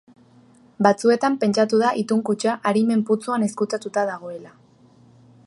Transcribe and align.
Batzuetan 0.87 1.35
pentsatu 1.43 1.81
da 1.83 1.91
itun-kutxa 2.05 2.57
Arimen 2.71 3.05
putzuan 3.11 3.47
ezkutatuta 3.51 4.09
dagoela. 4.13 4.57